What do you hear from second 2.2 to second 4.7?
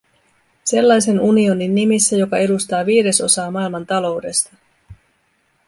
edustaa viidesosaa maailman taloudesta.